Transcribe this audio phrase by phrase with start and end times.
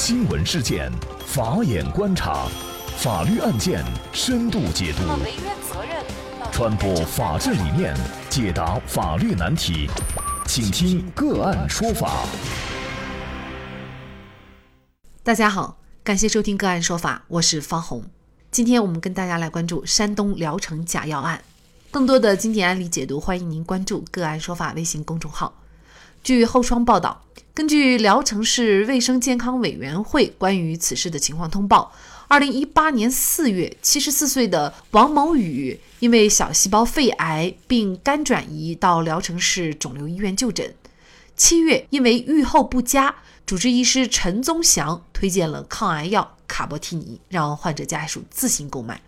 [0.00, 0.92] 新闻事件，
[1.26, 2.46] 法眼观察，
[2.98, 5.02] 法律案件深度解读，
[6.52, 7.96] 传播法治理念，
[8.30, 9.90] 解答法律难题，
[10.46, 12.24] 请听个案说法。
[15.24, 18.04] 大家好，感谢收听个案说法，我是方红。
[18.52, 21.42] 今天我们跟大家来关注山东聊城假药案。
[21.90, 25.52] 更多的经典案例解读，欢迎您关注个案说法微信公众号。
[26.22, 27.24] 据后窗报道。
[27.58, 31.92] 根据聊城市卫生健康委员会关于此事的情况通报，
[32.28, 40.72] 二零一八年四月，七十四岁的王某宇因为小细胞肺癌并肝转移到聊城市肿瘤医院就诊。
[41.34, 43.12] 七月，因为预后不佳，
[43.44, 49.00] 主治医师陈宗祥推荐了抗癌药卡波替尼，让患者家属自行购买。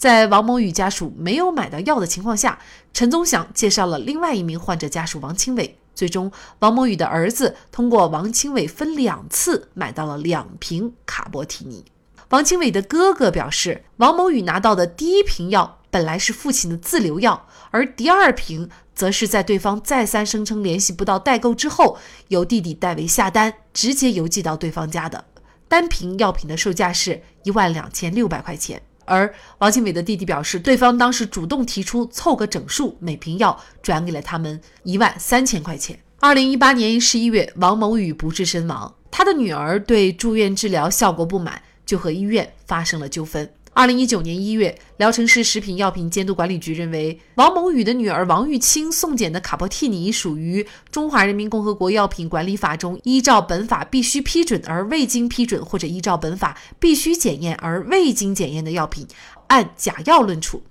[0.00, 2.58] 在王某宇家属没有买到药的情况下，
[2.94, 5.76] 陈宗祥介绍了另外一名患者家属王清伟。
[5.94, 11.84] 最终，王某宇的儿子通过王清伟分两次买到了两瓶卡波替尼。
[12.30, 21.98] 王清伟的哥哥表示，王某宇拿到的第一瓶药本来是父亲的自留药，而第二瓶则是在对方再三声称联系不到代购之后，
[22.28, 25.26] 由弟弟代为下单，直接邮寄到对方家的。
[25.68, 28.80] 单瓶药品的售价是一万两千六百块钱。
[29.10, 35.98] 而王清伟的弟弟表示，对方当时主动提出凑个整数，每瓶药转给了他们一万三千块钱。
[36.20, 43.50] 二零一八年十一月，王某宇不治身亡，他的女儿对住院治疗效果不满，就和医院发生了纠纷。
[43.80, 59.06] 二零一九年一月，聊城市食品药品监督管理局认为，王某宇的女儿王玉清送检的卡波替尼属于《中华人民共和国药品管理法》中依照本法必须批准而未经批准，或者依照本法必须检验而未经检验的药品，
[59.46, 60.62] 按假药论处。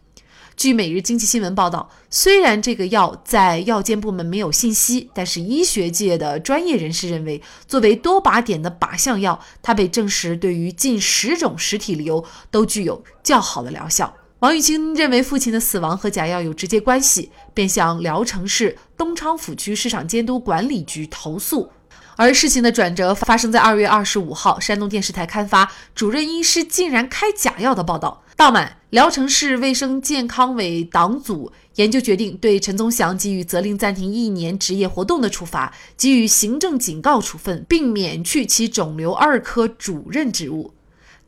[0.59, 14.13] 据《每日经济新闻》报道，虽然这个药在药监部门没有信息，但是医学界的专业人士认为，作为多靶点的靶向药，它被证实对于近十种实体瘤都具有较好的疗效。
[14.39, 21.71] 王玉清认为父亲的死亡和假药有直接关系，便向聊城市东昌府区市场监督管理局投诉。
[22.17, 28.23] 而事情的转折发生在二月二十五号，山东电视台刊发主任医师竟然开假药的报道。
[28.39, 40.73] 当晚，聊城市卫生健康委党组研究决定对陈宗祥给予责令暂停一年执业活动的处罚，给予行政警告处分，并免去其肿瘤二科主任职务。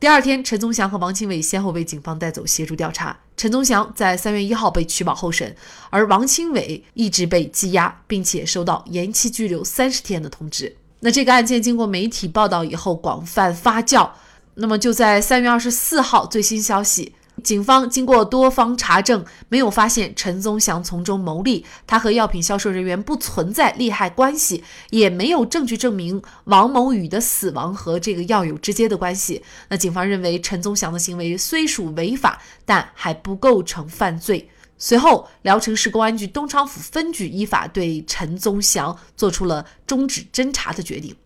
[0.00, 3.20] 第二天，陈宗祥和王清伟先后被警方带走协助调查。
[3.36, 5.54] 陈宗祥在三月一号被取保候审，
[5.90, 10.74] 而王清伟一直被羁押，并且收到延期拘留三十天的通知。
[11.00, 14.08] 那这个案件经过媒体报道以后广泛发酵，
[14.54, 29.42] 那么就在三月二十四号，最新消息，警方经过多方查证，没有发现陈宗祥从中牟利，他和药品销售人员不存在利害关系，也没有证据证明王某宇的死亡和这个药有直接的关系。
[29.70, 34.50] 那警方认为陈宗祥的行为虽属违法，但还不构成犯罪。
[34.76, 41.16] 随后，聊城市公安局东昌府分局依法对陈宗祥作出了终止侦查的决定。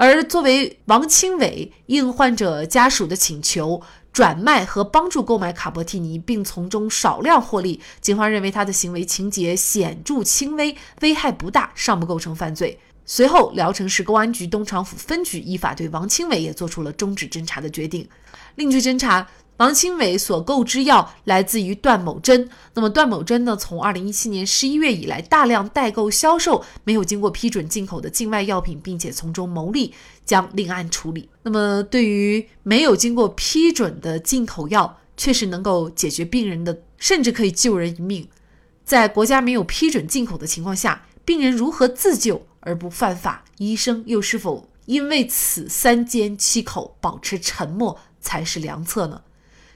[0.00, 3.82] 而作为王清伟应患者家属的请求
[4.14, 12.78] 转卖和帮助购买卡博替尼，并从中少量获利，警方认为他的行为情节显著轻微，危害不大，尚不构成犯罪。
[13.04, 18.08] 随后，聊城市公安局东昌府分局依法对王清伟也做出了终止侦查的决定。
[18.54, 19.28] 另据侦查。
[19.60, 22.48] 王清伟所购之药来自于段某珍。
[22.72, 23.54] 那么段某珍呢？
[23.54, 29.92] 从二零一七年十一月以来，大量代购销售没有经过批准进口的境外药品，并且从中牟利，
[30.24, 31.28] 将另案处理。
[31.42, 38.26] 那么对于没有经过批准的进口药，确实能够解决病人的，甚至可以救人一命。
[38.82, 43.44] 在国家没有批准进口的情况下，病人如何自救而不犯法？
[43.58, 49.20] 医生又是否因为此三缄其口，保持沉默才是良策呢？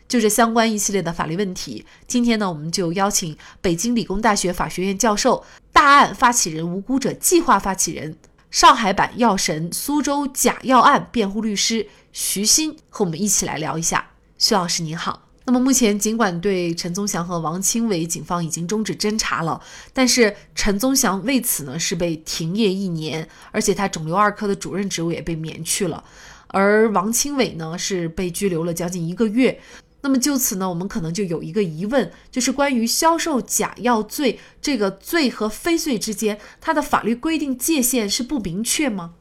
[0.09, 8.17] 就这相关一系列的法律问题，今天呢，我们就邀请北京理工大学法学院教授、大案发起人、无辜者计划发起人、
[8.51, 14.11] 上海版药神苏州假药案辩护律师徐鑫和我们一起来聊一下。
[14.39, 15.23] 徐老师您好。
[15.47, 19.61] 那么目前，尽管对陈宗祥和王清伟，警方已经终止侦查了，
[19.93, 26.03] 但是陈宗祥为此呢是被停业一年，而且他肿瘤二科的主任职务也被免去了，
[26.47, 29.61] 而王清伟呢是被拘留了将近一个月。
[30.05, 39.15] 那么就此呢，我们可能就有一个疑问，就是关于销售假药罪这个罪和非罪之间，它的法律规定界限是不明确吗？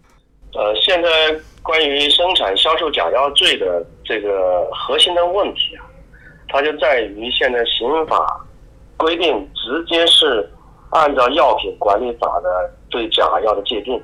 [0.53, 1.07] 呃，现在
[1.61, 5.87] 关于生产销售假药罪的这个核心的问题啊，
[6.49, 8.45] 它就在于现在刑法
[8.97, 10.51] 规定直接是
[10.89, 13.97] 按照药品管理法的对假药的界定。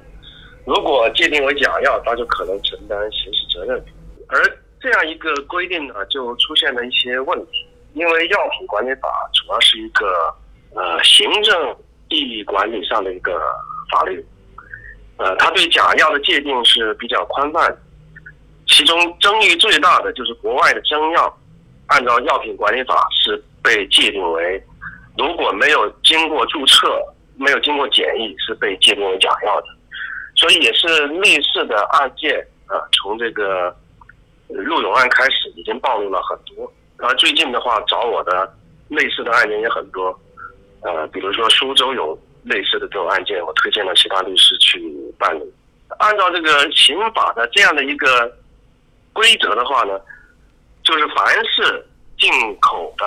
[0.65, 3.83] 如果界定为假药，他就可能承担刑事责任。
[4.27, 4.39] 而
[4.81, 10.33] 这样一个规定呢，就出现了一些问题，因为药品管理法主要是一个
[10.73, 11.75] 呃行政
[12.07, 13.41] 意义管理上的一个
[13.91, 14.25] 法律，
[15.17, 17.77] 呃，它对假药的界定是比较宽泛的，
[18.67, 21.37] 其中争议最大的就是国外的真药，
[21.87, 24.63] 按照药品管理法是被界定为
[25.17, 26.87] 如果没有经过注册、
[27.35, 29.67] 没有经过检疫，是被界定为假药的，
[30.37, 33.75] 所以也是类似的案件啊，从这个。
[34.49, 38.51] 陆勇案开始已经暴露了很多，然后最近的话找我的
[38.87, 40.07] 类似的案件也很多，
[40.81, 44.81] 呃，比如说苏州有类似的这种案件，我推荐了其他律师去
[45.19, 45.53] 办理。
[45.99, 48.31] 按照这个刑法的这样的一个
[49.13, 49.99] 规则的话呢，
[50.83, 51.85] 就是凡是
[52.17, 53.05] 进口的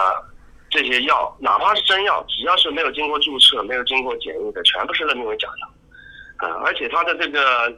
[0.71, 7.73] 这些药，哪怕是真药，只要是没有经过注册、没有经过检疫的，全部是认定为假药，啊，而且它的这个。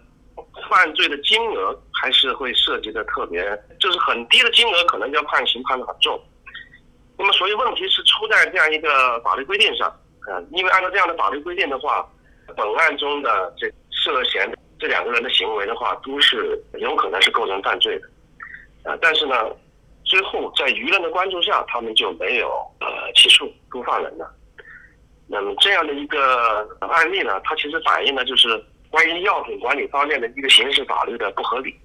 [0.69, 3.41] 犯罪的金额还是会涉及的特别，
[3.79, 6.20] 就是很低的金额，可能就要判刑判的很重。
[7.17, 9.88] 那么，所以问题是出在这样一个法律规定上，
[10.29, 12.05] 啊，因为按照这样的法律规定的话，
[12.56, 19.37] 本案中的这涉嫌这两个人的行为的话，都是有可能是构成犯罪的，啊，但是呢，
[20.05, 22.49] 最后在舆论的关注下，他们就没有
[22.81, 24.29] 呃起诉都放人了。
[25.29, 28.62] 那么这样的一个案例呢，它其实反映的就是。
[28.90, 31.76] 关于药品管理方面的一个刑事法律的不合理，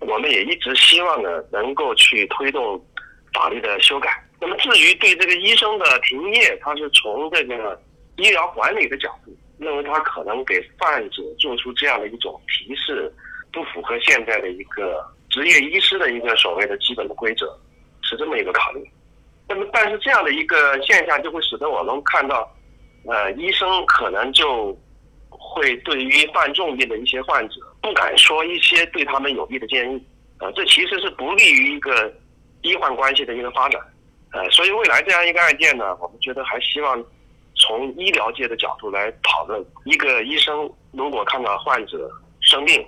[0.00, 2.80] 我们也一直希望呢能够去推动
[3.32, 4.22] 法律的修改。
[4.40, 7.80] 那么至于对这个医生的停业，他是从这个
[8.16, 13.12] 医疗管理的角度，认为他可能给患者做出这样的一种提示，
[13.52, 17.58] 不符合现在的一个职业医师的一个所谓的基本的规则，
[18.02, 18.88] 是这么一个考虑。
[19.48, 22.48] 那么但是这样的一个现象就会使得我们看到，
[23.06, 24.78] 呃，医生可能就。
[25.38, 30.04] 会对于患重病的一些患者不敢说一些对他们有益的建议，
[30.40, 32.12] 呃，这其实是不利于一个
[32.62, 33.80] 医患关系的一个发展，
[34.32, 37.02] 呃，所以未来这样一个案件呢，我们觉得还希望
[37.54, 42.10] 从医疗界的角度来讨论，一个医生如果看到患者
[42.40, 42.84] 生病，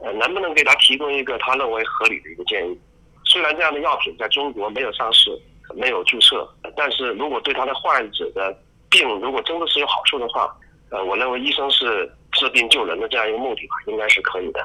[0.00, 2.78] 呃，能不能给他提供一个他认为合理的一个建议？
[3.24, 5.30] 虽然这样的药品在中国没有上市，
[5.74, 8.54] 没有注册，但是如果对他的患者的
[8.90, 10.54] 病如果真的是有好处的话。
[10.90, 14.60] 呃，我认为医生是治病救人的这样一个目的吧，应该是可以的。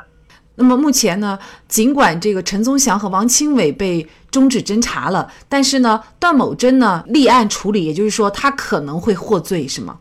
[0.56, 1.40] 那么目前呢，
[1.70, 9.98] 尽管这个陈宗祥和王清伟被终止侦查了，但是呢，段某珍呢立案处理，也就是说他可能会获罪，是吗？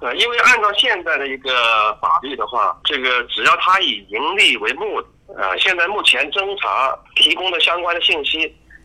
[0.00, 8.42] 呃，因为按照现在的一个法律的话，这个只要他以盈利为目的，呃，现在目前侦查提供的相关的信息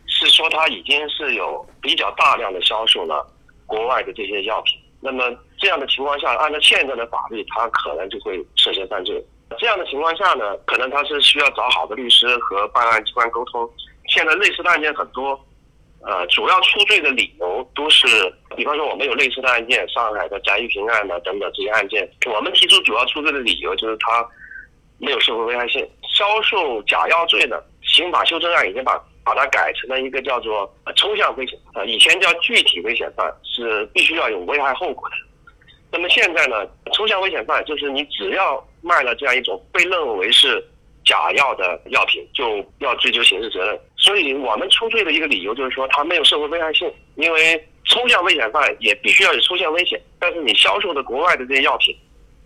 [0.07, 3.25] 是说他已经是有比较大量的销售了
[3.67, 5.23] 国外的这些药品，那么。
[5.65, 9.19] 这样的情况下，按照现在的法律，他可能就会涉嫌犯罪。
[9.57, 13.67] 这样的情况下呢，可能他是需要找好的律师和办案机关沟通。
[14.07, 15.31] 现在类似的案件很多，
[16.03, 18.05] 呃，主要出罪的理由都是，
[18.55, 24.23] 比方说我们有类似的案件，上海的贾玉平案呢等等这些案件，我们提出主要出罪的理由就是他
[24.99, 25.83] 没有社会危害性。
[26.15, 35.15] 销售假药罪呢，刑法修正案已经把把它改成了一个叫做抽象危险，呃，以前叫具体危险犯，是必须要有危害后果的。
[35.91, 40.63] 那么现在呢，抽象危险犯就是你只要卖了这样一种被认为是
[41.05, 43.79] 假药的药品，就要追究刑事责任。
[43.95, 46.91] 所以我们出罪的一个理由就是说，它没有社会危害性。
[47.15, 51.95] 因为抽象危险犯也必须要有抽象危险，但是你销售的国外的这些药品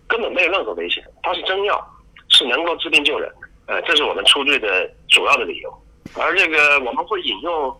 [0.06, 1.84] 根本没有任何危险，它是真药，
[2.28, 3.28] 是能够治病救人。
[3.66, 5.82] 呃，这是我们出罪的主要的理由。
[6.18, 7.74] 而这个我们会引用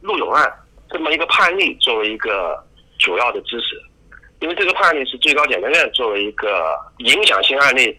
[0.00, 0.52] 陆勇案
[0.90, 2.62] 这么一个判例作为一个
[2.98, 3.80] 主要的支持。
[4.40, 7.96] 因为这个判例是最高检察院作为一个影响性案例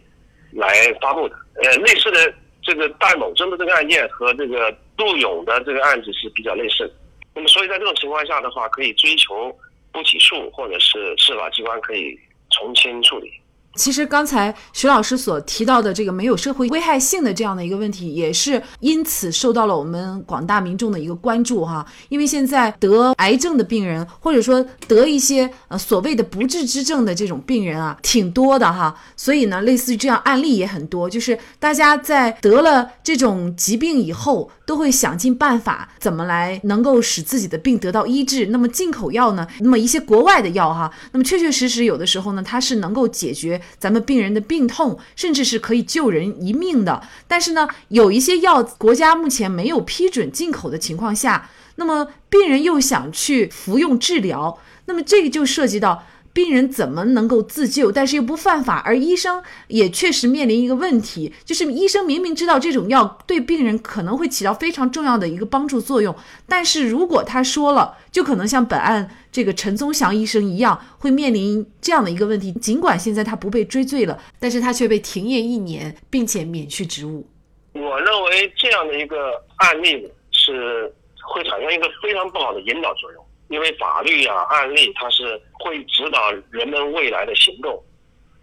[0.51, 6.93] 来发布的，呃，类似的这个戴某珍的这个案件和这个陆勇的这个案子是比较类似的，
[7.35, 9.55] 那么所以在这种情况下的话，可以追求
[9.91, 12.17] 不起诉，或者是司法机关可以
[12.51, 13.31] 从轻处理。
[13.75, 21.85] 其实刚才徐老师所提到的这个没有社会危害性的这样的一个问题，也是因此受到了我们广大民众的一个关注哈。
[22.09, 28.93] 因为现在得癌症的病人，或者说得一些呃所谓的不治之症的这种病人啊，挺多的哈。
[29.15, 38.47] 所以呢，类似于这样案例也很多，就是大家在得了这种疾病以后，都会想尽办法怎么来能够使自己的病得到医治。
[38.47, 43.58] 那么进口药呢，那么一些国外的药哈，那么确确实实有的时候呢，它是能够解决。
[43.77, 47.01] 咱们病人的病痛，甚至是可以救人一命的。
[47.27, 56.03] 但是呢，有一些药国家目前没有批准进口的情况下，那么病人又想去服用治疗，那么这个就涉及到。
[56.39, 58.81] 病人怎么能够自救，但是又不犯法？
[58.85, 66.15] 而医生也确实面临一个问题，就是医生明明知道这种药对病人可能会起到非常重要的一个帮助作用，
[66.47, 72.53] 但是如果他说了，就可能像本案这个陈宗祥医生一样，会面临这样的一个问题。
[72.53, 77.27] 尽管现在他不被追罪了，但是他却被停业一年，并且免去职务。
[77.73, 80.89] 我认为这样的一个案例是
[81.33, 83.25] 会产生一个非常不好的引导作用。
[83.49, 87.83] 因为法律啊，案例它是会指导人们未来的行动。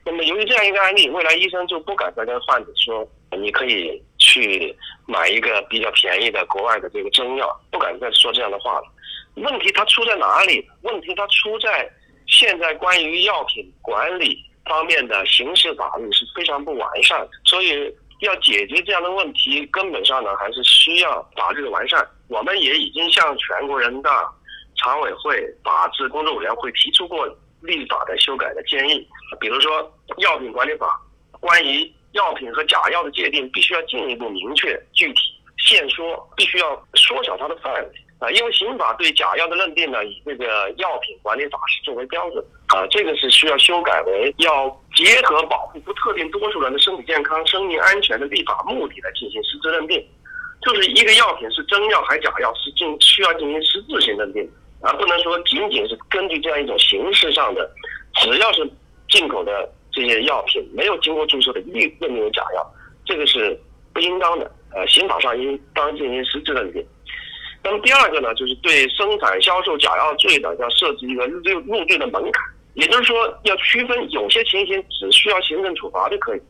[0.05, 4.73] 那么由于这样一个案例，未来医生就不敢再跟患者说，你可以去
[5.07, 8.85] 买一个比较便宜的国外的这个中药，不敢再说这样的话了。
[9.37, 10.65] 问题它出在哪里？
[10.83, 11.91] 问题它出在
[12.29, 22.07] 现在关于药品管理方面的刑事法律是非常不完善，所以要解决这样的问题，根本上呢还是需要法律的完善。
[22.29, 24.33] 我们也已经向全国人大。
[24.77, 27.27] 常委会法制工作委员会提出过
[27.61, 29.07] 立法的修改的建议，
[29.41, 29.83] 比如说
[30.23, 31.01] 《药品管理法》
[31.41, 35.21] 关于药品和假药的界定，必须要进一步明确具体
[35.59, 38.31] 限缩，必须要缩小它的范围啊。
[38.31, 50.07] 因为刑法对假药的认定呢，以这个《药品管理法》是作为标准啊，这个是需要修改为要结合保护不特定多数人的身体健康、生命安全的立法目的来进行实质认定，
[50.63, 54.49] 就是一个药品是真药还是假药，是进需要进行实质性认定。
[54.81, 57.69] 而不能说仅仅是根据这样一种形式上的，
[58.15, 58.69] 只要是
[59.09, 62.67] 进口的这些药品没有经过注册的，一律认定为假药，
[63.05, 63.59] 这个是
[63.93, 64.51] 不应当的。
[64.75, 66.85] 呃，刑法上应当进行实质认定。
[67.65, 76.41] 那么第二个呢，就是对生产销售假药罪的要设置一个入罪入罪的门槛，也就是说要区分有些情形只需要行政处罚就可以，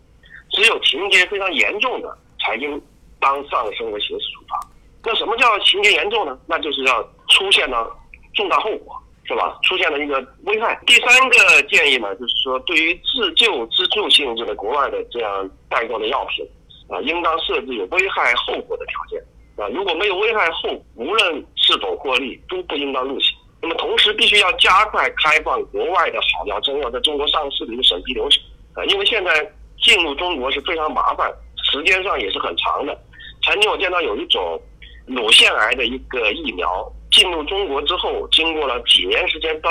[0.51, 2.83] 只有情节非常严重的才应
[3.21, 4.59] 当上升为刑事处罚。
[5.05, 6.37] 那什么叫情节严重呢？
[6.47, 7.89] 那就是要出现了。
[8.37, 9.59] 重大后果是吧？
[9.65, 10.79] 出现了一个危害。
[10.87, 16.47] 第三个建议呢，就是说，对于自救自助性质的国外的这样代购的药品，
[16.89, 19.21] 啊，应当设置有危害后果的条件。
[19.57, 23.35] 啊，如果没有危害后，无论是否获利，都不应当入刑。
[23.61, 28.41] 那么，同时必须要加快开放国外的好药中药在中国上市的一个审批流程。
[28.75, 29.53] 啊，因为现在
[29.83, 31.29] 进入中国是非常麻烦，
[31.65, 32.97] 时间上也是很长的。
[33.43, 34.61] 曾经我见到有一种
[35.07, 36.89] 乳腺癌的一个疫苗。
[37.17, 39.71] 进入中国之后，经过了几年时间，到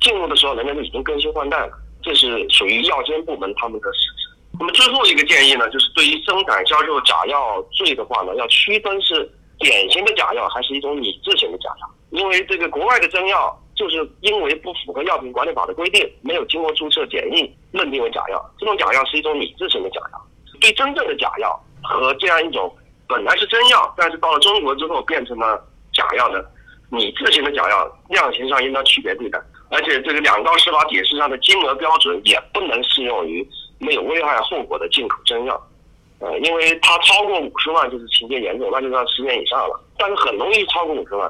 [0.00, 1.70] 进入的时候，人家就已经更新换代了。
[2.02, 4.24] 这是属于药监部门他们的实质。
[4.58, 11.90] 那么最后一个建议呢，就是对于生产销售假药罪的话呢，要区分是典型的假药还是一种拟制型的假药。
[12.10, 18.42] 因为这个国外的真药，就是因为不符合药品管理法的规定，没有经过注册检疫，认定为假药。
[18.58, 20.26] 这种假药是一种拟制型的假药。
[20.58, 22.74] 对真正的假药和这样一种
[23.06, 26.50] 本来是真药，但是到了中国之后变成了假药的。
[26.90, 29.38] 你自行的假药量刑上应当区别对待，
[29.70, 33.46] 而且这个两道司法解释上的金额标准也不能适用于
[33.78, 35.68] 没有危害后果的进口真药，
[36.20, 39.84] 呃，因为它超过五十万就是情节严重，那就要十年以上了。
[39.98, 41.28] 但是很容易超过五十万，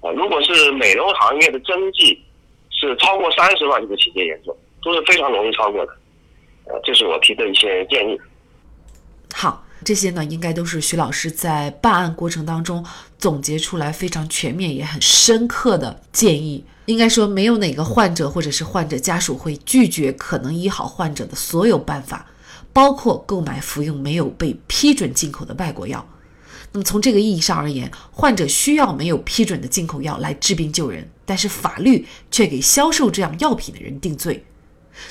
[0.00, 2.18] 啊，如果是美容行业的针剂
[2.70, 5.92] 是超过三十万就是情节严重，都是非常容易超过的，
[6.66, 8.18] 呃，这是我提的一些建议。
[9.86, 12.84] 这些呢，应该都是徐老师在办案过程当中
[13.20, 16.64] 总结出来非常全面也很深刻的建议。
[16.86, 22.26] 应该说，没有哪个患者或者是患者家属会拒绝可能医好患者的所有办法，
[22.72, 26.04] 包括购买服用没有被批准进口的外国药。
[26.72, 34.44] 那么从这个意义上而言，患者需要没有批准的进口药来治病救人，但是法律却给销售这样药品的人定罪。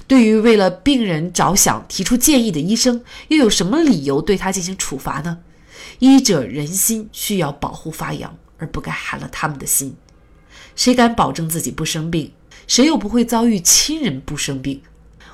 [0.08, 5.40] 对于为了病人着想提出建议的医生，又有什么理由对他进行处罚呢？
[6.00, 9.96] 医者仁心，需要保护发扬，而不该寒了他们的心。
[10.76, 12.34] 谁敢保证自己不生病？
[12.68, 14.82] 谁又不会遭遇亲人不生病？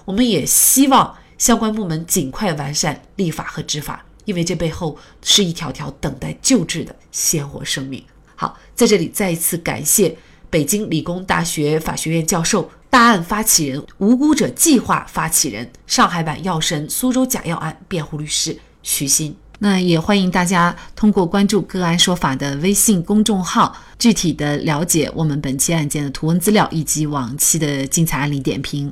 [0.06, 8.04] 我们也希望相关部门尽快完善立法和执法，因为这背后是一条条等待救治的鲜活生命。
[8.36, 10.18] 好，在这里再一次感谢
[10.50, 12.70] 北京理工大学法学院教授。
[12.92, 19.34] 大案发起人、无辜者计划发起人、上海版药神苏州假药案辩护律师徐鑫。
[19.60, 28.92] 那也欢迎大家通过关注“个案说法”的微信公众号，具体的了解我们本期案件的图文资料以及往期的精彩案例点评。